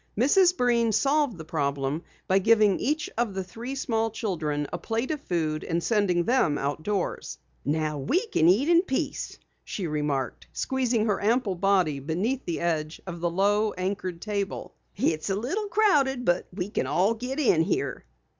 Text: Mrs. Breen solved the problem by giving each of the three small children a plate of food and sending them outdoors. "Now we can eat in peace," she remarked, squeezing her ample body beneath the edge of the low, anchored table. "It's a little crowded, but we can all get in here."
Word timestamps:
Mrs. 0.17 0.57
Breen 0.57 0.91
solved 0.91 1.37
the 1.37 1.45
problem 1.45 2.01
by 2.27 2.39
giving 2.39 2.79
each 2.79 3.07
of 3.19 3.35
the 3.35 3.43
three 3.43 3.75
small 3.75 4.09
children 4.09 4.65
a 4.73 4.79
plate 4.79 5.11
of 5.11 5.21
food 5.21 5.63
and 5.63 5.83
sending 5.83 6.23
them 6.23 6.57
outdoors. 6.57 7.37
"Now 7.63 7.99
we 7.99 8.25
can 8.25 8.49
eat 8.49 8.67
in 8.67 8.81
peace," 8.81 9.37
she 9.63 9.85
remarked, 9.85 10.47
squeezing 10.53 11.05
her 11.05 11.23
ample 11.23 11.53
body 11.53 11.99
beneath 11.99 12.43
the 12.45 12.61
edge 12.61 12.99
of 13.05 13.19
the 13.19 13.29
low, 13.29 13.73
anchored 13.73 14.21
table. 14.23 14.73
"It's 14.95 15.29
a 15.29 15.35
little 15.35 15.67
crowded, 15.67 16.25
but 16.25 16.47
we 16.51 16.71
can 16.71 16.87
all 16.87 17.13
get 17.13 17.39
in 17.39 17.61
here." 17.61 18.05